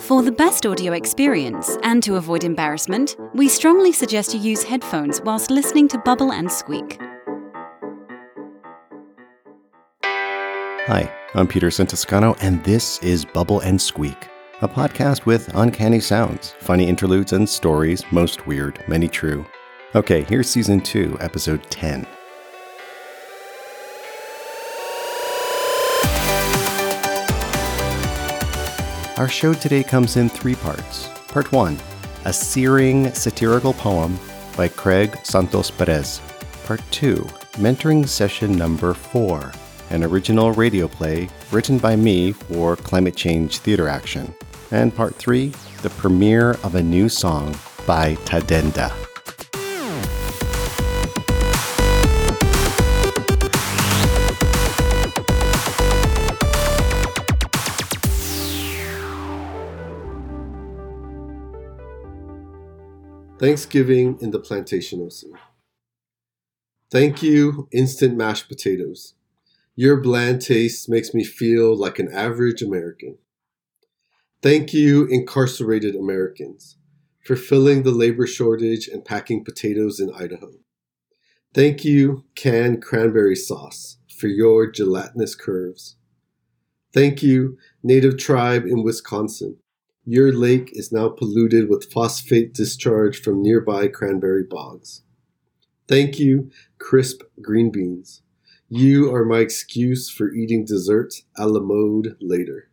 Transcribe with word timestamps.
For 0.00 0.22
the 0.22 0.32
best 0.32 0.64
audio 0.64 0.94
experience 0.94 1.76
and 1.82 2.02
to 2.04 2.16
avoid 2.16 2.42
embarrassment, 2.42 3.16
we 3.34 3.48
strongly 3.48 3.92
suggest 3.92 4.32
you 4.32 4.40
use 4.40 4.62
headphones 4.62 5.20
whilst 5.20 5.50
listening 5.50 5.88
to 5.88 5.98
Bubble 5.98 6.32
and 6.32 6.50
Squeak. 6.50 6.98
Hi, 10.02 11.12
I'm 11.34 11.46
Peter 11.46 11.68
Santoscano, 11.68 12.34
and 12.40 12.64
this 12.64 12.98
is 13.02 13.26
Bubble 13.26 13.60
and 13.60 13.80
Squeak, 13.80 14.28
a 14.62 14.68
podcast 14.68 15.26
with 15.26 15.54
uncanny 15.54 16.00
sounds, 16.00 16.52
funny 16.60 16.88
interludes, 16.88 17.34
and 17.34 17.46
stories, 17.46 18.02
most 18.10 18.46
weird, 18.46 18.82
many 18.88 19.06
true. 19.06 19.44
Okay, 19.94 20.22
here's 20.22 20.48
season 20.48 20.80
2, 20.80 21.18
episode 21.20 21.62
10. 21.70 22.06
Our 29.20 29.28
show 29.28 29.52
today 29.52 29.82
comes 29.82 30.16
in 30.16 30.30
three 30.30 30.54
parts. 30.54 31.10
Part 31.28 31.52
1 31.52 31.76
A 32.24 32.32
searing 32.32 33.12
satirical 33.12 33.74
poem 33.74 34.18
by 34.56 34.68
Craig 34.68 35.14
Santos 35.24 35.70
Perez. 35.70 36.22
Part 36.64 36.80
2 36.90 37.16
Mentoring 37.58 38.08
Session 38.08 38.56
Number 38.56 38.94
4 38.94 39.52
An 39.90 40.04
original 40.04 40.52
radio 40.52 40.88
play 40.88 41.28
written 41.52 41.76
by 41.76 41.96
me 41.96 42.32
for 42.32 42.76
Climate 42.76 43.14
Change 43.14 43.58
Theater 43.58 43.88
Action. 43.88 44.34
And 44.70 44.96
Part 44.96 45.16
3 45.16 45.52
The 45.82 45.90
premiere 45.90 46.52
of 46.64 46.76
a 46.76 46.82
new 46.82 47.10
song 47.10 47.54
by 47.86 48.14
Tatenda. 48.24 49.09
Thanksgiving 63.40 64.18
in 64.20 64.32
the 64.32 64.38
Plantationocene. 64.38 65.32
Thank 66.90 67.22
you, 67.22 67.68
instant 67.72 68.14
mashed 68.14 68.48
potatoes. 68.48 69.14
Your 69.74 69.96
bland 69.96 70.42
taste 70.42 70.90
makes 70.90 71.14
me 71.14 71.24
feel 71.24 71.74
like 71.74 71.98
an 71.98 72.12
average 72.12 72.60
American. 72.60 73.16
Thank 74.42 74.74
you, 74.74 75.06
incarcerated 75.06 75.96
Americans, 75.96 76.76
for 77.24 77.34
filling 77.34 77.82
the 77.82 77.92
labor 77.92 78.26
shortage 78.26 78.88
and 78.88 79.06
packing 79.06 79.42
potatoes 79.42 80.00
in 80.00 80.12
Idaho. 80.12 80.52
Thank 81.54 81.82
you, 81.82 82.24
canned 82.34 82.82
cranberry 82.82 83.36
sauce, 83.36 83.96
for 84.18 84.26
your 84.26 84.70
gelatinous 84.70 85.34
curves. 85.34 85.96
Thank 86.92 87.22
you, 87.22 87.56
native 87.82 88.18
tribe 88.18 88.66
in 88.66 88.82
Wisconsin, 88.82 89.56
your 90.10 90.32
lake 90.32 90.70
is 90.72 90.90
now 90.90 91.08
polluted 91.08 91.68
with 91.68 91.92
phosphate 91.92 92.52
discharge 92.52 93.22
from 93.22 93.40
nearby 93.40 93.86
cranberry 93.86 94.42
bogs. 94.42 95.02
Thank 95.86 96.18
you, 96.18 96.50
crisp 96.80 97.22
green 97.40 97.70
beans. 97.70 98.20
You 98.68 99.14
are 99.14 99.24
my 99.24 99.38
excuse 99.38 100.10
for 100.10 100.32
eating 100.32 100.64
dessert 100.64 101.14
a 101.36 101.46
la 101.46 101.60
mode 101.60 102.16
later. 102.20 102.70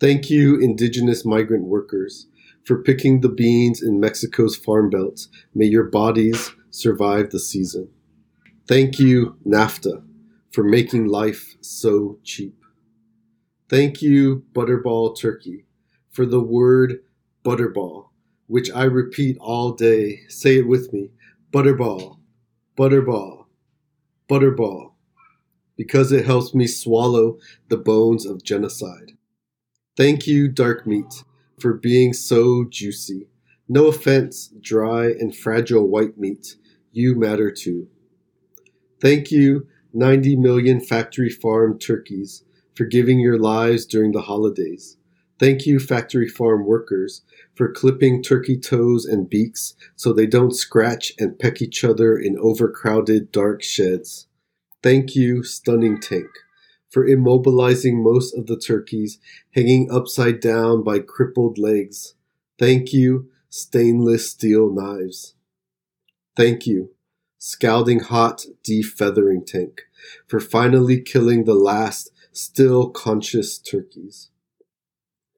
Thank 0.00 0.28
you, 0.28 0.58
indigenous 0.58 1.24
migrant 1.24 1.66
workers, 1.66 2.26
for 2.64 2.82
picking 2.82 3.20
the 3.20 3.28
beans 3.28 3.80
in 3.80 4.00
Mexico's 4.00 4.56
farm 4.56 4.90
belts. 4.90 5.28
May 5.54 5.66
your 5.66 5.84
bodies 5.84 6.50
survive 6.70 7.30
the 7.30 7.38
season. 7.38 7.88
Thank 8.66 8.98
you, 8.98 9.36
NAFTA, 9.46 10.02
for 10.50 10.64
making 10.64 11.06
life 11.06 11.56
so 11.60 12.18
cheap. 12.24 12.64
Thank 13.68 14.02
you, 14.02 14.42
Butterball 14.52 15.16
Turkey, 15.16 15.66
for 16.16 16.24
the 16.24 16.40
word 16.40 17.00
butterball, 17.44 18.06
which 18.46 18.70
I 18.72 18.84
repeat 18.84 19.36
all 19.38 19.72
day. 19.72 20.22
Say 20.28 20.56
it 20.56 20.66
with 20.66 20.90
me 20.90 21.10
butterball, 21.52 22.16
butterball, 22.76 23.44
butterball, 24.26 24.92
because 25.76 26.12
it 26.12 26.24
helps 26.24 26.54
me 26.54 26.66
swallow 26.66 27.38
the 27.68 27.76
bones 27.76 28.24
of 28.24 28.42
genocide. 28.42 29.12
Thank 29.94 30.26
you, 30.26 30.48
dark 30.48 30.86
meat, 30.86 31.22
for 31.60 31.74
being 31.74 32.14
so 32.14 32.64
juicy. 32.64 33.28
No 33.68 33.86
offense, 33.86 34.52
dry 34.60 35.08
and 35.08 35.36
fragile 35.36 35.86
white 35.86 36.16
meat, 36.16 36.56
you 36.92 37.14
matter 37.14 37.50
too. 37.50 37.88
Thank 39.02 39.30
you, 39.30 39.66
90 39.92 40.36
million 40.36 40.80
factory 40.80 41.28
farm 41.28 41.78
turkeys, 41.78 42.42
for 42.74 42.86
giving 42.86 43.20
your 43.20 43.38
lives 43.38 43.84
during 43.84 44.12
the 44.12 44.22
holidays. 44.22 44.96
Thank 45.38 45.66
you, 45.66 45.78
factory 45.78 46.28
farm 46.28 46.64
workers, 46.64 47.22
for 47.54 47.70
clipping 47.70 48.22
turkey 48.22 48.58
toes 48.58 49.04
and 49.04 49.28
beaks 49.28 49.74
so 49.94 50.12
they 50.12 50.26
don't 50.26 50.54
scratch 50.54 51.12
and 51.18 51.38
peck 51.38 51.60
each 51.60 51.84
other 51.84 52.16
in 52.16 52.38
overcrowded 52.38 53.32
dark 53.32 53.62
sheds. 53.62 54.28
Thank 54.82 55.14
you, 55.14 55.42
stunning 55.42 56.00
tank, 56.00 56.28
for 56.88 57.06
immobilizing 57.06 58.02
most 58.02 58.34
of 58.34 58.46
the 58.46 58.58
turkeys 58.58 59.18
hanging 59.54 59.90
upside 59.90 60.40
down 60.40 60.82
by 60.82 61.00
crippled 61.00 61.58
legs. 61.58 62.14
Thank 62.58 62.94
you, 62.94 63.28
stainless 63.50 64.30
steel 64.30 64.72
knives. 64.72 65.34
Thank 66.34 66.66
you, 66.66 66.92
scalding 67.36 68.00
hot 68.00 68.46
defeathering 68.62 69.44
tank, 69.46 69.82
for 70.26 70.40
finally 70.40 71.00
killing 71.00 71.44
the 71.44 71.54
last 71.54 72.10
still 72.32 72.88
conscious 72.88 73.58
turkeys. 73.58 74.30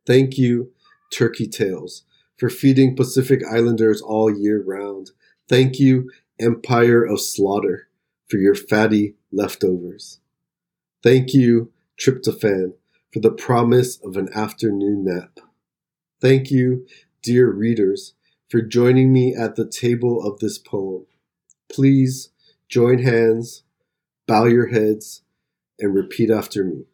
Thank 0.09 0.39
you, 0.39 0.73
Turkey 1.13 1.47
Tails, 1.47 2.05
for 2.39 2.49
feeding 2.49 2.97
Pacific 2.97 3.43
Islanders 3.45 4.01
all 4.01 4.35
year 4.35 4.63
round. 4.63 5.11
Thank 5.51 5.79
you, 5.79 6.11
Empire 6.41 7.05
of 7.05 7.21
Slaughter, 7.21 7.89
for 8.27 8.39
your 8.39 8.55
fatty 8.55 9.17
leftovers. 9.31 10.21
Thank 11.03 11.35
you, 11.35 11.73
Tryptophan, 12.01 12.73
for 13.13 13.21
the 13.21 13.31
promise 13.31 13.99
of 14.03 14.17
an 14.17 14.31
afternoon 14.35 15.05
nap. 15.05 15.41
Thank 16.23 16.51
you, 16.51 16.87
dear 17.23 17.51
readers, 17.51 18.15
for 18.49 18.63
joining 18.63 19.13
me 19.13 19.35
at 19.35 19.57
the 19.57 19.69
table 19.69 20.27
of 20.27 20.39
this 20.39 20.57
poem. 20.57 21.05
Please 21.71 22.31
join 22.67 23.01
hands, 23.01 23.63
bow 24.27 24.47
your 24.47 24.69
heads, 24.69 25.21
and 25.79 25.95
repeat 25.95 26.31
after 26.31 26.65
me. 26.65 26.87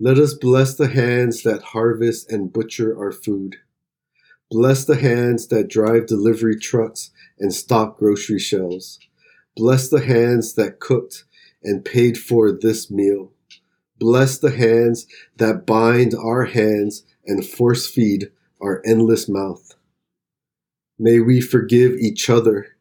Let 0.00 0.16
us 0.18 0.34
bless 0.34 0.76
the 0.76 0.88
hands 0.88 1.42
that 1.42 1.60
harvest 1.60 2.30
and 2.30 2.52
butcher 2.52 2.96
our 2.96 3.10
food. 3.10 3.56
Bless 4.48 4.84
the 4.84 4.96
hands 4.96 5.48
that 5.48 5.68
drive 5.68 6.06
delivery 6.06 6.56
trucks 6.56 7.10
and 7.40 7.52
stock 7.52 7.98
grocery 7.98 8.38
shelves. 8.38 9.00
Bless 9.56 9.88
the 9.88 10.04
hands 10.04 10.54
that 10.54 10.78
cooked 10.78 11.24
and 11.64 11.84
paid 11.84 12.16
for 12.16 12.52
this 12.52 12.92
meal. 12.92 13.32
Bless 13.98 14.38
the 14.38 14.52
hands 14.52 15.08
that 15.36 15.66
bind 15.66 16.14
our 16.14 16.44
hands 16.44 17.02
and 17.26 17.44
force 17.44 17.88
feed 17.88 18.30
our 18.60 18.80
endless 18.86 19.28
mouth. 19.28 19.74
May 20.96 21.18
we 21.18 21.40
forgive 21.40 21.92
each 21.94 22.30
other 22.30 22.76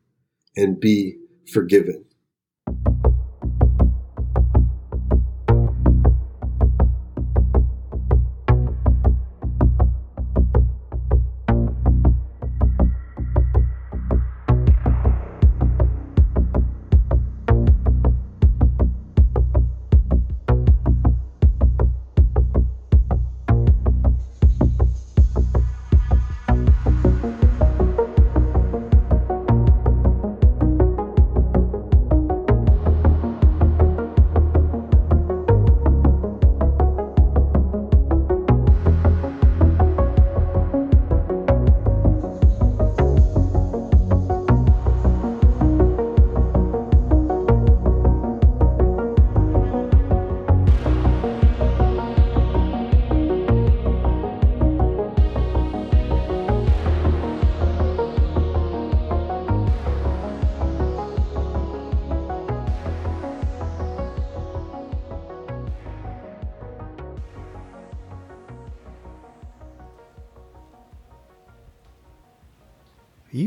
and 0.55 0.79
be 0.79 1.17
forgiven. 1.51 2.05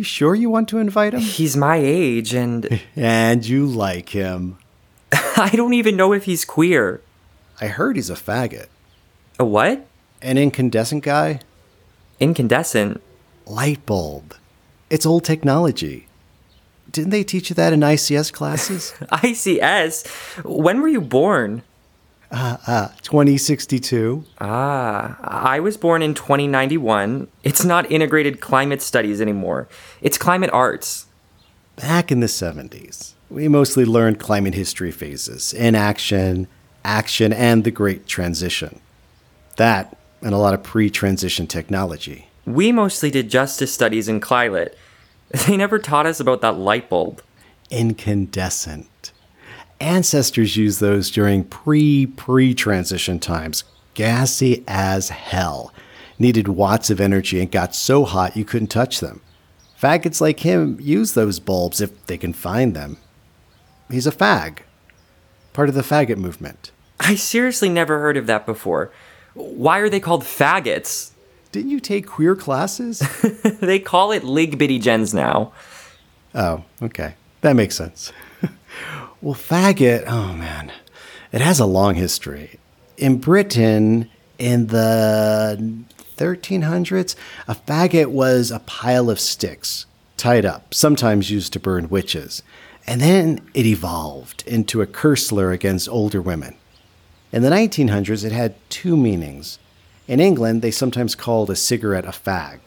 You 0.01 0.05
sure 0.05 0.35
you 0.35 0.49
want 0.49 0.67
to 0.71 0.79
invite 0.79 1.13
him? 1.13 1.21
He's 1.21 1.59
my 1.59 1.77
age, 1.77 2.33
and 2.33 2.81
And 2.97 3.47
you 3.47 3.67
like 3.67 4.09
him. 4.09 4.57
I 5.13 5.51
don't 5.55 5.75
even 5.75 5.95
know 5.95 6.15
if 6.15 6.25
he's 6.25 6.47
queer. 6.47 7.03
I 7.61 7.67
heard 7.67 7.97
he's 7.97 8.09
a 8.09 8.15
faggot. 8.15 8.69
A 9.39 9.45
what? 9.45 9.87
An 10.23 10.39
incandescent 10.39 11.05
guy? 11.05 11.41
Incandescent. 12.19 13.03
Light 13.45 13.85
bulb. 13.85 14.35
It's 14.89 15.05
old 15.05 15.25
technology. 15.25 16.07
Didn't 16.91 17.11
they 17.11 17.23
teach 17.23 17.51
you 17.51 17.55
that 17.57 17.75
in 17.75 17.81
ICS 17.81 18.33
classes? 18.33 18.95
ICS? 19.13 20.45
When 20.45 20.81
were 20.81 20.89
you 20.89 21.03
born? 21.03 21.63
2062. 22.31 24.25
Ah, 24.41 25.17
I 25.23 25.61
was 25.61 25.77
born 25.77 26.03
in 26.03 26.15
2091. 26.15 27.29
It's 27.43 27.65
not 27.65 27.91
integrated 27.91 28.41
climate 28.41 28.83
studies 28.83 29.21
anymore, 29.21 29.69
it's 30.01 30.19
climate 30.19 30.51
arts. 30.53 31.07
Back 31.77 32.13
in 32.13 32.21
the 32.21 32.27
70s, 32.27 33.15
we 33.31 33.49
mostly 33.49 33.85
learned 33.85 34.19
climate 34.21 34.55
history 34.55 34.91
phases 34.91 35.53
inaction, 35.53 36.47
action, 36.85 37.33
and 37.33 37.65
the 37.65 37.71
Great 37.71 38.07
Transition. 38.07 38.81
That, 39.57 39.97
and 40.23 40.35
a 40.35 40.39
lot 40.39 40.55
of 40.55 40.63
pre 40.63 40.91
transition 40.91 41.47
technology. 41.47 42.29
We 42.47 42.73
mostly 42.73 43.11
did 43.11 43.31
justice 43.31 43.73
studies 43.73 44.09
in 44.09 44.21
climate. 44.21 44.77
They 45.47 45.57
never 45.57 45.79
taught 45.79 46.07
us 46.07 46.19
about 46.19 46.41
that 46.41 46.59
light 46.59 46.89
bulb. 46.89 47.23
Incandescent. 47.71 48.89
Ancestors 49.81 50.57
used 50.57 50.81
those 50.81 51.11
during 51.11 51.45
pre 51.45 52.07
pre 52.07 52.55
transition 52.55 53.19
times, 53.19 53.65
gassy 53.95 54.63
as 54.69 55.09
hell. 55.09 55.73
Needed 56.19 56.49
watts 56.49 56.91
of 56.91 57.01
energy 57.01 57.41
and 57.41 57.51
got 57.51 57.75
so 57.75 58.05
hot 58.05 58.37
you 58.37 58.45
couldn't 58.45 58.69
touch 58.69 59.01
them. 59.01 59.23
Faggots 59.81 60.21
like 60.21 60.41
him 60.41 60.77
use 60.81 61.15
those 61.15 61.41
bulbs 61.41 61.81
if 61.81 62.05
they 62.07 62.19
can 62.19 62.35
find 62.35 62.77
them. 62.77 62.99
He's 63.91 64.07
a 64.07 64.13
fag, 64.13 64.59
part 65.55 65.71
of 65.71 65.75
the 65.75 65.81
faggot 65.81 66.19
movement. 66.19 66.71
I 67.01 67.15
seriously 67.15 67.71
never 67.71 67.99
heard 68.01 68.19
of 68.19 68.27
that 68.27 68.45
before. 68.45 68.93
Why 69.33 69.79
are 69.79 69.89
they 69.89 70.01
called 70.01 70.25
faggots? 70.25 71.13
Didn't 71.53 71.71
you 71.71 71.81
take 71.81 72.07
queer 72.07 72.37
classes? 72.37 72.99
they 73.61 73.79
call 73.79 74.13
it 74.13 74.23
Ligbity 74.23 74.81
Gens 74.81 75.15
now. 75.15 75.53
oh, 76.35 76.65
okay. 76.83 77.15
That 77.41 77.57
makes 77.57 77.75
sense. 77.75 78.13
well, 79.23 79.35
faggot, 79.35 80.05
oh 80.07 80.33
man, 80.33 80.73
it 81.33 81.41
has 81.41 81.61
a 81.61 81.67
long 81.67 81.95
history. 81.95 82.59
In 82.97 83.19
Britain, 83.19 84.11
in 84.39 84.69
the 84.69 85.85
1300s, 86.17 87.15
a 87.47 87.55
faggot 87.55 88.07
was 88.07 88.51
a 88.51 88.61
pile 88.61 89.11
of 89.11 89.21
sticks 89.21 89.87
tied 90.17 90.45
up, 90.45 90.75
sometimes 90.75 91.31
used 91.31 91.53
to 91.53 91.61
burn 91.61 91.89
witches. 91.89 92.43
And 92.87 93.01
then 93.01 93.41
it 93.55 93.67
evolved 93.67 94.43
into 94.47 94.83
a 94.83 94.87
curse 94.87 95.27
slur 95.27 95.53
against 95.53 95.89
older 95.89 96.21
women. 96.21 96.57
In 97.33 97.43
the 97.43 97.51
1900s, 97.51 98.25
it 98.25 98.33
had 98.33 98.55
two 98.69 98.97
meanings. 98.97 99.59
In 100.09 100.19
England, 100.19 100.61
they 100.63 100.71
sometimes 100.71 101.15
called 101.15 101.51
a 101.51 101.57
cigarette 101.57 102.05
a 102.05 102.09
fag. 102.09 102.59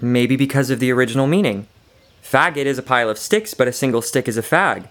Maybe 0.00 0.36
because 0.36 0.70
of 0.70 0.80
the 0.80 0.90
original 0.90 1.26
meaning. 1.26 1.66
Faggot 2.22 2.64
is 2.64 2.78
a 2.78 2.82
pile 2.82 3.10
of 3.10 3.18
sticks, 3.18 3.54
but 3.54 3.68
a 3.68 3.72
single 3.72 4.02
stick 4.02 4.26
is 4.26 4.36
a 4.36 4.42
fag. 4.42 4.88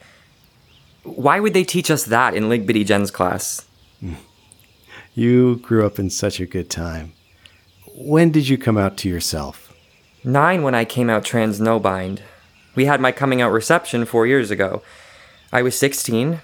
Why 1.05 1.39
would 1.39 1.53
they 1.53 1.63
teach 1.63 1.91
us 1.91 2.03
that 2.05 2.33
in 2.33 2.45
Ligbity 2.45 2.85
Gens 2.85 3.11
class? 3.11 3.65
You 5.13 5.57
grew 5.57 5.85
up 5.85 5.99
in 5.99 6.09
such 6.09 6.39
a 6.39 6.45
good 6.45 6.69
time. 6.69 7.13
When 7.95 8.31
did 8.31 8.49
you 8.49 8.57
come 8.57 8.77
out 8.77 8.97
to 8.97 9.09
yourself? 9.09 9.73
Nine 10.23 10.63
when 10.63 10.75
I 10.75 10.83
came 10.83 11.09
out 11.09 11.23
trans 11.23 11.61
no 11.61 11.79
bind. 11.79 12.23
We 12.75 12.85
had 12.85 12.99
my 12.99 13.11
coming 13.11 13.41
out 13.41 13.51
reception 13.51 14.05
four 14.05 14.25
years 14.25 14.49
ago. 14.51 14.81
I 15.53 15.61
was 15.61 15.77
16. 15.77 16.41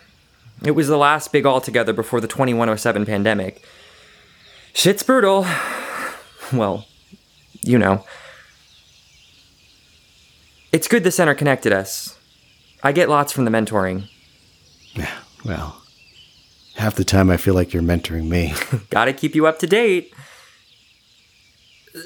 It 0.63 0.71
was 0.71 0.87
the 0.87 0.97
last 0.97 1.31
big 1.31 1.45
all 1.45 1.59
together 1.59 1.91
before 1.91 2.21
the 2.21 2.27
2107 2.27 3.05
pandemic. 3.05 3.65
Shit's 4.73 5.03
brutal. 5.03 5.45
Well, 6.53 6.85
you 7.61 7.77
know. 7.77 8.03
It's 10.73 10.89
good 10.89 11.05
the 11.05 11.09
center 11.11 11.33
connected 11.33 11.71
us. 11.71 12.19
I 12.83 12.91
get 12.91 13.07
lots 13.07 13.31
from 13.31 13.45
the 13.45 13.51
mentoring. 13.51 14.09
Yeah, 14.95 15.13
well, 15.45 15.81
half 16.75 16.95
the 16.95 17.03
time 17.03 17.29
I 17.29 17.38
feel 17.38 17.53
like 17.53 17.73
you're 17.73 17.83
mentoring 17.83 18.27
me. 18.27 18.53
Gotta 18.89 19.13
keep 19.13 19.35
you 19.35 19.47
up 19.47 19.59
to 19.59 19.67
date. 19.67 20.13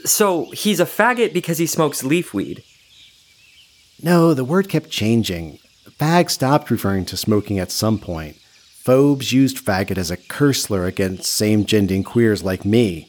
So, 0.03 0.49
he's 0.51 0.79
a 0.79 0.85
faggot 0.85 1.31
because 1.33 1.59
he 1.59 1.67
smokes 1.67 2.03
leaf 2.03 2.33
weed. 2.33 2.63
no, 4.01 4.33
the 4.33 4.43
word 4.43 4.67
kept 4.69 4.89
changing. 4.89 5.59
Fag 5.99 6.29
stopped 6.29 6.71
referring 6.71 7.05
to 7.05 7.17
smoking 7.17 7.59
at 7.59 7.71
some 7.71 7.99
point. 7.99 8.35
Phobes 8.83 9.31
used 9.31 9.63
faggot 9.63 9.97
as 9.97 10.11
a 10.11 10.17
curse 10.17 10.63
slur 10.63 10.85
against 10.85 11.25
same 11.25 11.65
gendering 11.65 12.03
queers 12.03 12.43
like 12.43 12.65
me. 12.65 13.07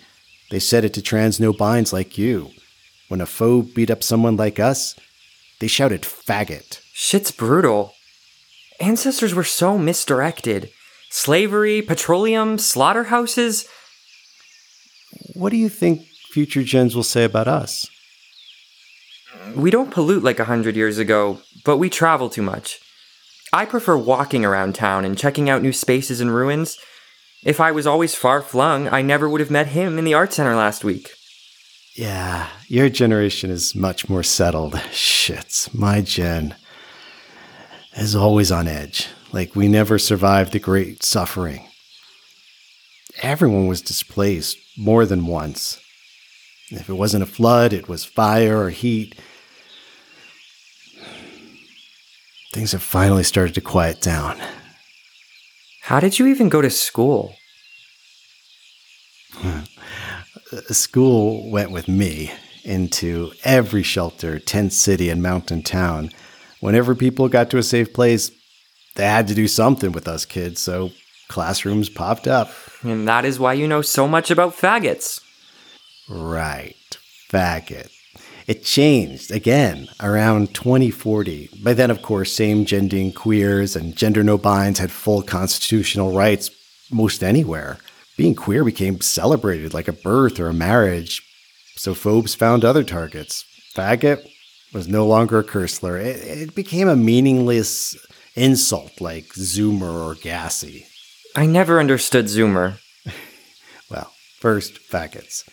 They 0.50 0.58
said 0.58 0.84
it 0.84 0.94
to 0.94 1.02
trans 1.02 1.40
no 1.40 1.52
binds 1.52 1.92
like 1.92 2.16
you. 2.16 2.50
When 3.08 3.20
a 3.20 3.26
phobe 3.26 3.74
beat 3.74 3.90
up 3.90 4.02
someone 4.02 4.36
like 4.36 4.60
us, 4.60 4.94
they 5.60 5.66
shouted 5.66 6.02
faggot. 6.02 6.80
Shit's 6.92 7.30
brutal. 7.30 7.94
Ancestors 8.80 9.34
were 9.34 9.44
so 9.44 9.78
misdirected. 9.78 10.70
Slavery, 11.10 11.82
petroleum, 11.82 12.58
slaughterhouses. 12.58 13.66
What 15.34 15.50
do 15.50 15.56
you 15.56 15.68
think 15.68 16.02
future 16.30 16.62
gens 16.62 16.94
will 16.94 17.02
say 17.02 17.24
about 17.24 17.48
us? 17.48 17.88
We 19.54 19.70
don't 19.70 19.90
pollute 19.90 20.22
like 20.22 20.38
a 20.38 20.44
hundred 20.44 20.76
years 20.76 20.98
ago, 20.98 21.40
but 21.64 21.78
we 21.78 21.88
travel 21.88 22.28
too 22.28 22.42
much. 22.42 22.80
I 23.52 23.64
prefer 23.64 23.96
walking 23.96 24.44
around 24.44 24.74
town 24.74 25.04
and 25.04 25.16
checking 25.16 25.48
out 25.48 25.62
new 25.62 25.72
spaces 25.72 26.20
and 26.20 26.34
ruins. 26.34 26.78
If 27.44 27.60
I 27.60 27.70
was 27.70 27.86
always 27.86 28.14
far 28.14 28.42
flung, 28.42 28.88
I 28.88 29.02
never 29.02 29.28
would 29.28 29.40
have 29.40 29.50
met 29.50 29.68
him 29.68 29.98
in 29.98 30.04
the 30.04 30.14
art 30.14 30.32
center 30.32 30.54
last 30.54 30.84
week. 30.84 31.10
Yeah, 31.94 32.48
your 32.66 32.90
generation 32.90 33.50
is 33.50 33.74
much 33.74 34.08
more 34.08 34.24
settled. 34.24 34.74
Shits, 34.90 35.72
my 35.72 36.02
gen 36.02 36.56
is 37.96 38.14
always 38.14 38.52
on 38.52 38.68
edge. 38.68 39.08
Like 39.32 39.56
we 39.56 39.68
never 39.68 39.98
survived 39.98 40.52
the 40.52 40.58
great 40.58 41.02
suffering. 41.02 41.66
Everyone 43.22 43.66
was 43.66 43.80
displaced 43.80 44.58
more 44.76 45.06
than 45.06 45.26
once. 45.26 45.80
If 46.70 46.88
it 46.88 46.94
wasn't 46.94 47.22
a 47.22 47.26
flood, 47.26 47.72
it 47.72 47.88
was 47.88 48.04
fire 48.04 48.60
or 48.60 48.70
heat. 48.70 49.14
Things 52.52 52.72
have 52.72 52.82
finally 52.82 53.22
started 53.22 53.54
to 53.54 53.60
quiet 53.60 54.00
down. 54.00 54.38
How 55.82 56.00
did 56.00 56.18
you 56.18 56.26
even 56.26 56.48
go 56.48 56.60
to 56.60 56.70
school? 56.70 57.36
school 60.70 61.50
went 61.50 61.70
with 61.70 61.88
me 61.88 62.32
into 62.64 63.32
every 63.44 63.82
shelter, 63.82 64.38
tent 64.38 64.72
city, 64.72 65.08
and 65.08 65.22
mountain 65.22 65.62
town. 65.62 66.10
Whenever 66.60 66.94
people 66.94 67.28
got 67.28 67.50
to 67.50 67.58
a 67.58 67.62
safe 67.62 67.92
place, 67.92 68.30
they 68.96 69.04
had 69.04 69.28
to 69.28 69.34
do 69.34 69.46
something 69.46 69.92
with 69.92 70.08
us 70.08 70.24
kids, 70.24 70.60
so 70.60 70.90
classrooms 71.28 71.88
popped 71.88 72.26
up. 72.26 72.50
And 72.82 73.06
that 73.06 73.24
is 73.24 73.38
why 73.38 73.52
you 73.54 73.68
know 73.68 73.82
so 73.82 74.08
much 74.08 74.30
about 74.30 74.56
faggots. 74.56 75.20
Right, 76.08 76.74
faggot. 77.30 77.90
It 78.46 78.62
changed 78.62 79.32
again 79.32 79.88
around 80.00 80.54
2040. 80.54 81.50
By 81.64 81.74
then, 81.74 81.90
of 81.90 82.00
course, 82.00 82.32
same 82.32 82.64
gendering 82.64 83.12
queers 83.12 83.74
and 83.74 83.96
gender 83.96 84.22
no 84.22 84.38
binds 84.38 84.78
had 84.78 84.92
full 84.92 85.22
constitutional 85.22 86.12
rights 86.12 86.50
most 86.90 87.24
anywhere. 87.24 87.78
Being 88.16 88.36
queer 88.36 88.64
became 88.64 89.00
celebrated 89.00 89.74
like 89.74 89.88
a 89.88 89.92
birth 89.92 90.38
or 90.38 90.48
a 90.48 90.54
marriage, 90.54 91.22
so 91.74 91.92
phobes 91.92 92.36
found 92.36 92.64
other 92.64 92.84
targets. 92.84 93.44
Faggot 93.74 94.26
was 94.72 94.88
no 94.88 95.06
longer 95.06 95.38
a 95.38 95.44
curse 95.44 95.74
slur. 95.74 95.98
It, 95.98 96.16
it 96.16 96.54
became 96.54 96.88
a 96.88 96.96
meaningless 96.96 97.96
insult 98.34 99.00
like 99.00 99.26
zoomer 99.34 99.92
or 99.92 100.14
gassy. 100.14 100.86
I 101.34 101.46
never 101.46 101.80
understood 101.80 102.26
Zoomer. 102.26 102.78
Well, 103.88 104.10
first, 104.40 104.80
faggots. 104.90 105.48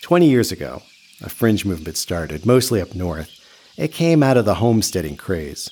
20 0.00 0.26
years 0.26 0.50
ago, 0.50 0.80
a 1.22 1.28
fringe 1.28 1.66
movement 1.66 1.98
started, 1.98 2.46
mostly 2.46 2.80
up 2.80 2.94
north. 2.94 3.28
It 3.76 3.92
came 3.92 4.22
out 4.22 4.38
of 4.38 4.46
the 4.46 4.54
homesteading 4.54 5.18
craze. 5.18 5.68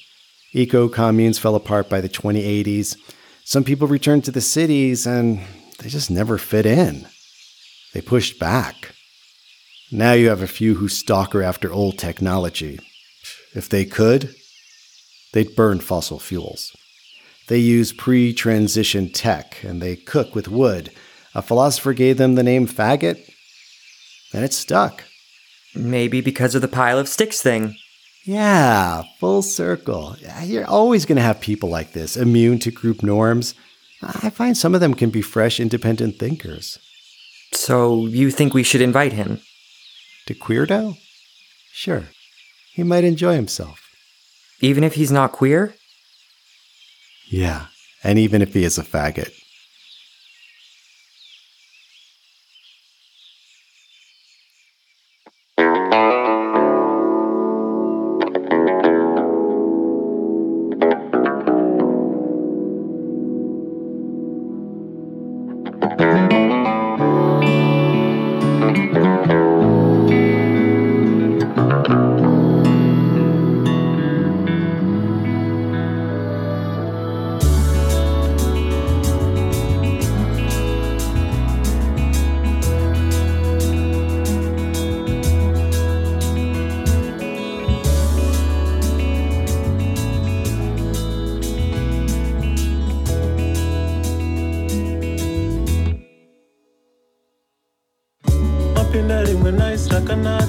Eco 0.53 0.89
communes 0.89 1.39
fell 1.39 1.55
apart 1.55 1.89
by 1.89 2.03
the 2.03 2.09
2080s. 2.11 2.99
Some 3.43 3.65
people 3.65 3.89
returned 3.89 4.25
to 4.25 4.31
the 4.31 4.43
cities 4.43 5.07
and 5.07 5.41
they 5.79 5.89
just 5.89 6.11
never 6.11 6.37
fit 6.37 6.67
in. 6.67 7.07
They 7.95 8.03
pushed 8.03 8.39
back. 8.39 8.95
Now 9.91 10.13
you 10.13 10.29
have 10.29 10.43
a 10.43 10.47
few 10.47 10.75
who 10.75 10.89
stalker 10.89 11.43
after 11.43 11.73
old 11.73 11.99
technology. 11.99 12.79
If 13.55 13.69
they 13.69 13.87
could, 13.87 14.35
they'd 15.33 15.57
burn 15.57 15.81
fossil 15.81 16.19
fuels. 16.19 16.77
They 17.49 17.59
use 17.59 17.93
pre 17.93 18.35
transition 18.35 19.11
tech 19.11 19.65
and 19.65 19.81
they 19.81 19.97
cook 19.97 20.35
with 20.35 20.49
wood. 20.49 20.91
A 21.35 21.41
philosopher 21.41 21.95
gave 21.95 22.19
them 22.19 22.35
the 22.35 22.43
name 22.43 22.67
faggot, 22.67 23.19
and 24.35 24.45
it 24.45 24.53
stuck. 24.53 25.05
Maybe 25.75 26.21
because 26.21 26.55
of 26.55 26.63
the 26.63 26.69
pile 26.69 26.99
of 26.99 27.09
sticks 27.09 27.41
thing. 27.41 27.77
Yeah, 28.25 29.05
full 29.19 29.41
circle. 29.41 30.17
You're 30.43 30.67
always 30.67 31.07
going 31.07 31.17
to 31.17 31.23
have 31.23 31.41
people 31.41 31.71
like 31.71 31.93
this, 31.93 32.17
immune 32.17 32.59
to 32.61 32.71
group 32.71 33.03
norms. 33.03 33.55
I 34.03 34.29
find 34.31 34.57
some 34.57 34.75
of 34.75 34.81
them 34.81 34.95
can 34.95 35.11
be 35.11 35.23
fresh, 35.23 35.59
independent 35.59 36.19
thinkers. 36.19 36.79
So, 37.53 38.07
you 38.07 38.31
think 38.31 38.53
we 38.53 38.63
should 38.63 38.83
invite 38.83 39.15
him? 39.15 39.41
To 40.29 40.35
Queerdo? 40.35 40.95
Sure. 41.73 42.11
He 42.75 42.83
might 42.83 43.03
enjoy 43.03 43.35
himself. 43.35 43.81
Even 44.61 44.85
if 44.85 44.93
he's 44.93 45.11
not 45.11 45.33
queer? 45.33 45.75
Yeah, 47.31 47.69
and 48.05 48.19
even 48.19 48.43
if 48.43 48.53
he 48.53 48.63
is 48.63 48.77
a 48.77 48.83
faggot. 48.83 49.33
Mapinari 68.79 69.29
when 69.29 69.38
I 98.91 99.77
struck 99.77 100.09
a 100.09 100.17
knock. 100.17 100.49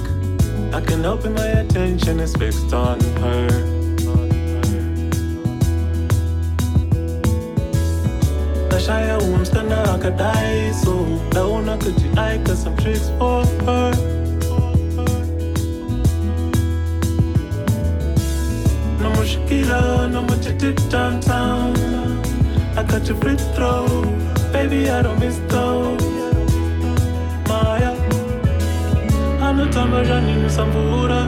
I 0.74 0.79
can 0.79 1.05
open 1.05 1.34
my 1.34 1.46
attention 1.46 2.22
is 2.22 2.34
fixed 2.36 2.74
on 2.74 3.00
her. 3.22 3.50
Nashaya 8.69 9.19
umstana 9.19 9.84
akadai 9.93 10.74
so 10.74 10.93
naona 11.31 11.77
kujiaika 11.77 12.55
some 12.55 12.77
tricks 12.77 13.10
for 13.17 13.46
her. 13.65 13.91
No 19.01 19.10
more 19.10 19.24
mushkila, 19.25 20.12
no 20.13 20.22
much 20.22 20.48
it 20.48 20.89
downtown. 20.89 21.75
I 22.77 22.84
got 22.84 23.05
your 23.05 23.17
free 23.17 23.36
throw, 23.53 23.86
baby 24.53 24.89
I 24.89 25.01
don't 25.01 25.19
miss 25.19 25.38
those. 25.50 25.69
Tamajani 30.50 30.74
Musambura, 30.74 31.22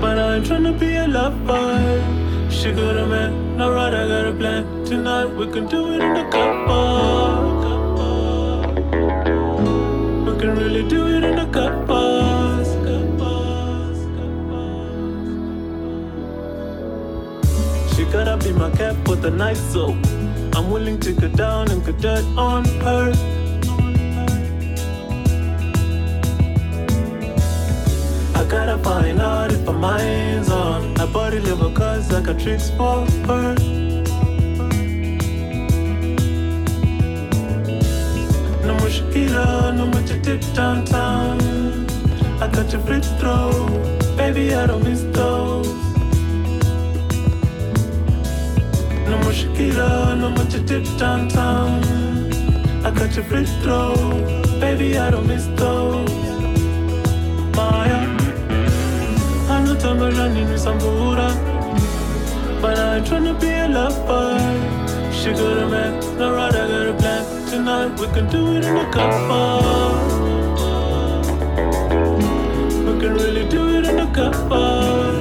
but 0.00 0.18
I 0.18 0.36
ain't 0.36 0.46
tryna 0.46 0.78
be 0.78 0.94
a 0.96 1.08
lover. 1.08 2.50
She 2.50 2.72
got 2.72 2.96
a 2.96 3.06
man, 3.06 3.56
no 3.56 3.72
right, 3.72 3.94
I 3.94 4.06
got 4.06 4.26
a 4.26 4.32
plan. 4.32 4.84
Tonight 4.84 5.26
we 5.26 5.46
can 5.46 5.66
do 5.66 5.92
it 5.94 6.00
in 6.00 6.14
the 6.14 6.24
couple. 6.30 7.54
We 10.24 10.38
can 10.38 10.56
really 10.56 10.88
do 10.88 11.06
it 11.06 11.24
in 11.24 11.36
the 11.36 11.46
couples. 11.46 12.66
She 17.94 18.04
gotta 18.04 18.36
be 18.36 18.52
my 18.52 18.70
cap 18.72 19.08
with 19.08 19.24
a 19.24 19.30
nice 19.30 19.60
soap. 19.72 19.96
I'm 20.54 20.70
willing 20.70 21.00
to 21.00 21.12
go 21.12 21.28
down 21.28 21.70
and 21.70 21.84
get 21.84 21.98
dirt 22.00 22.24
on 22.36 22.64
her. 22.82 23.35
Gotta 28.48 28.78
find 28.78 29.20
out 29.20 29.52
if 29.52 29.64
my 29.64 29.72
mind's 29.72 30.50
on. 30.50 30.94
My 30.94 31.06
body 31.06 31.40
live 31.40 31.74
cause 31.74 32.12
I 32.12 32.20
got 32.20 32.38
tricks 32.38 32.70
for 32.70 33.04
her. 33.26 33.54
No 38.66 38.72
mushkila, 38.82 39.76
no 39.76 39.86
much 39.86 40.10
dip 40.22 40.42
downtown. 40.54 41.40
I 42.40 42.48
got 42.48 42.70
your 42.72 42.82
free 42.82 43.00
throw, 43.18 43.50
baby 44.16 44.54
I 44.54 44.66
don't 44.66 44.84
miss 44.84 45.02
those. 45.02 45.66
No 49.10 49.16
mushkila, 49.24 50.18
no 50.20 50.30
much 50.30 50.54
dip 50.66 50.84
downtown. 50.98 51.82
I 52.84 52.90
got 52.90 53.14
your 53.16 53.24
free 53.24 53.46
throw, 53.62 53.94
baby 54.60 54.98
I 54.98 55.10
don't 55.10 55.26
miss 55.26 55.46
those. 55.56 56.05
I 59.86 59.92
know 59.92 60.10
Tamarani 60.10 60.44
Nusambura, 60.46 61.28
but 62.60 62.76
I 62.76 62.96
ain't 62.96 63.06
tryna 63.06 63.40
be 63.40 63.50
a 63.50 63.68
lover. 63.68 64.36
She 65.12 65.30
got 65.30 65.58
a 65.58 65.68
man, 65.68 66.18
no 66.18 66.34
right, 66.34 66.52
I 66.52 66.66
got 66.66 66.88
a 66.88 66.94
plan. 66.94 67.46
Tonight 67.48 68.00
we 68.00 68.06
can 68.08 68.28
do 68.28 68.56
it 68.56 68.64
in 68.64 68.76
a 68.76 68.90
couple. 68.90 70.16
We 72.84 73.00
can 73.00 73.14
really 73.14 73.48
do 73.48 73.78
it 73.78 73.86
in 73.86 74.00
a 74.00 74.12
couple. 74.12 75.15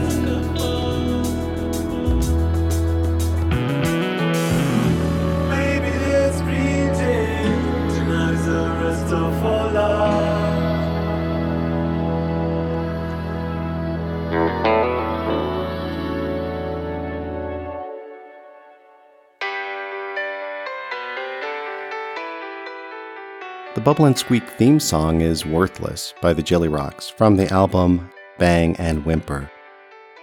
Bubble 23.86 24.06
and 24.06 24.18
Squeak 24.18 24.50
theme 24.58 24.80
song 24.80 25.22
is 25.22 25.46
Worthless 25.46 26.16
by 26.20 26.34
the 26.34 26.42
Jelly 26.42 26.70
Rocks 26.70 27.08
from 27.08 27.38
the 27.38 27.48
album 27.54 28.10
Bang 28.40 28.76
and 28.78 29.06
Whimper. 29.06 29.52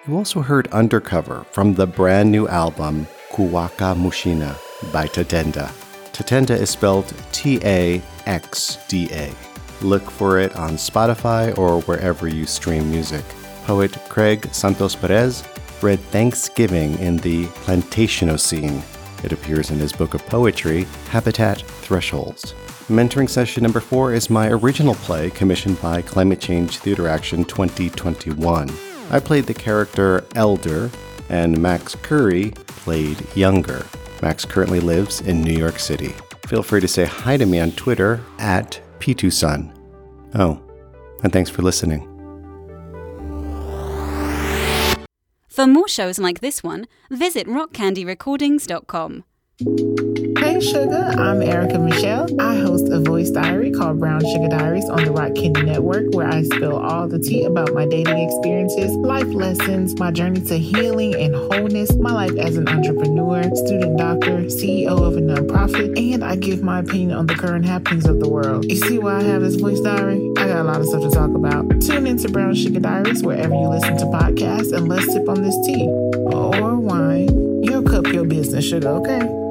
You 0.04 0.16
also 0.16 0.40
heard 0.40 0.66
Undercover 0.72 1.46
from 1.52 1.72
the 1.72 1.86
brand 1.86 2.32
new 2.32 2.48
album 2.48 3.06
Kuwaka 3.30 3.94
Mushina 3.94 4.58
by 4.92 5.06
Tatenda. 5.06 5.68
Tatenda 6.12 6.58
is 6.58 6.70
spelled 6.70 7.14
T 7.30 7.60
A 7.62 8.02
X 8.26 8.78
D 8.88 9.08
A. 9.12 9.32
Look 9.80 10.10
for 10.10 10.40
it 10.40 10.56
on 10.56 10.72
Spotify 10.72 11.56
or 11.56 11.82
wherever 11.82 12.26
you 12.26 12.46
stream 12.46 12.90
music. 12.90 13.24
Poet 13.62 13.96
Craig 14.08 14.52
Santos 14.52 14.96
Perez 14.96 15.44
read 15.80 16.00
Thanksgiving 16.00 16.98
in 16.98 17.18
the 17.18 17.46
Plantationocene. 17.64 18.82
It 19.24 19.30
appears 19.30 19.70
in 19.70 19.78
his 19.78 19.92
book 19.92 20.14
of 20.14 20.26
poetry, 20.26 20.88
Habitat 21.10 21.62
Thresholds. 21.62 22.56
Mentoring 22.88 23.30
session 23.30 23.62
number 23.62 23.78
four 23.78 24.12
is 24.12 24.28
my 24.28 24.48
original 24.48 24.96
play 24.96 25.30
commissioned 25.30 25.80
by 25.80 26.02
Climate 26.02 26.40
Change 26.40 26.78
Theater 26.78 27.06
Action 27.06 27.44
2021. 27.44 28.70
I 29.10 29.20
played 29.20 29.44
the 29.44 29.54
character 29.54 30.24
Elder, 30.34 30.90
and 31.28 31.60
Max 31.62 31.94
Curry 31.94 32.50
played 32.66 33.24
Younger. 33.36 33.86
Max 34.20 34.44
currently 34.44 34.80
lives 34.80 35.20
in 35.20 35.42
New 35.42 35.54
York 35.54 35.78
City. 35.78 36.12
Feel 36.46 36.64
free 36.64 36.80
to 36.80 36.88
say 36.88 37.04
hi 37.04 37.36
to 37.36 37.46
me 37.46 37.60
on 37.60 37.70
Twitter 37.72 38.20
at 38.40 38.80
P2Sun. 38.98 39.72
Oh, 40.34 40.60
and 41.22 41.32
thanks 41.32 41.50
for 41.50 41.62
listening. 41.62 42.08
For 45.46 45.68
more 45.68 45.88
shows 45.88 46.18
like 46.18 46.40
this 46.40 46.64
one, 46.64 46.88
visit 47.10 47.46
rockcandyrecordings.com. 47.46 49.24
Hey 49.62 50.58
Sugar, 50.58 51.12
I'm 51.16 51.40
Erica 51.40 51.78
Michelle. 51.78 52.26
I 52.40 52.56
host 52.56 52.88
a 52.90 52.98
voice 52.98 53.30
diary 53.30 53.70
called 53.70 54.00
Brown 54.00 54.20
Sugar 54.20 54.48
Diaries 54.48 54.88
on 54.88 55.04
the 55.04 55.12
Rock 55.12 55.36
Candy 55.36 55.62
Network, 55.62 56.12
where 56.14 56.26
I 56.26 56.42
spill 56.42 56.78
all 56.78 57.06
the 57.06 57.20
tea 57.20 57.44
about 57.44 57.72
my 57.72 57.86
dating 57.86 58.18
experiences, 58.18 58.90
life 58.96 59.28
lessons, 59.28 59.96
my 60.00 60.10
journey 60.10 60.40
to 60.40 60.58
healing 60.58 61.14
and 61.14 61.36
wholeness, 61.36 61.94
my 61.94 62.12
life 62.12 62.36
as 62.38 62.56
an 62.56 62.68
entrepreneur, 62.68 63.44
student 63.54 63.98
doctor, 63.98 64.42
CEO 64.46 64.98
of 64.98 65.16
a 65.16 65.20
nonprofit, 65.20 65.96
and 65.96 66.24
I 66.24 66.34
give 66.34 66.64
my 66.64 66.80
opinion 66.80 67.12
on 67.12 67.28
the 67.28 67.36
current 67.36 67.64
happenings 67.64 68.06
of 68.06 68.18
the 68.18 68.28
world. 68.28 68.64
You 68.68 68.76
see 68.78 68.98
why 68.98 69.18
I 69.18 69.22
have 69.22 69.42
this 69.42 69.54
voice 69.54 69.78
diary? 69.78 70.28
I 70.38 70.48
got 70.48 70.58
a 70.58 70.64
lot 70.64 70.80
of 70.80 70.88
stuff 70.88 71.02
to 71.02 71.10
talk 71.10 71.30
about. 71.30 71.80
Tune 71.82 72.08
into 72.08 72.28
Brown 72.28 72.56
Sugar 72.56 72.80
Diaries 72.80 73.22
wherever 73.22 73.54
you 73.54 73.68
listen 73.68 73.96
to 73.98 74.06
podcasts, 74.06 74.72
and 74.72 74.88
let's 74.88 75.06
sip 75.12 75.28
on 75.28 75.40
this 75.40 75.56
tea 75.64 75.86
or 75.86 76.80
wine. 76.80 77.62
Your 77.62 77.82
cup, 77.82 78.08
your 78.08 78.24
business, 78.24 78.64
sugar, 78.64 78.88
okay? 78.88 79.41